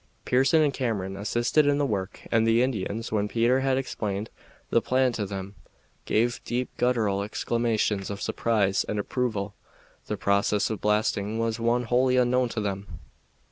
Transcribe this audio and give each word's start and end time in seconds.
Pearson 0.25 0.63
and 0.63 0.73
Cameron 0.73 1.15
assisted 1.15 1.67
in 1.67 1.77
the 1.77 1.85
work, 1.85 2.21
and 2.31 2.47
the 2.47 2.63
Indians, 2.63 3.11
when 3.11 3.27
Peter 3.27 3.59
had 3.59 3.77
explained 3.77 4.31
the 4.71 4.81
plan 4.81 5.11
to 5.11 5.27
them, 5.27 5.53
gave 6.05 6.41
deep 6.43 6.75
gutteral 6.77 7.21
exclamations 7.23 8.09
of 8.09 8.19
surprise 8.19 8.83
and 8.83 8.97
approval. 8.97 9.53
The 10.07 10.17
process 10.17 10.71
of 10.71 10.81
blasting 10.81 11.37
was 11.37 11.59
one 11.59 11.83
wholly 11.83 12.17
unknown 12.17 12.49
to 12.49 12.61
them. 12.61 12.87